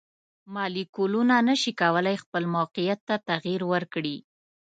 مالیکولونه 0.53 1.35
نشي 1.47 1.71
کولی 1.81 2.15
خپل 2.23 2.43
موقیعت 2.55 2.99
ته 3.07 3.15
تغیر 3.29 3.61
ورکړي. 3.71 4.17